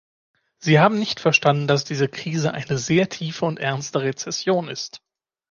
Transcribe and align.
Sie 0.57 0.79
haben 0.79 0.97
nicht 0.97 1.19
verstanden, 1.19 1.67
dass 1.67 1.83
diese 1.83 2.07
Krise 2.09 2.55
eine 2.55 2.79
sehr 2.79 3.07
tiefe 3.07 3.45
und 3.45 3.59
ernste 3.59 4.01
Rezession 4.01 4.67
ist. 4.67 5.03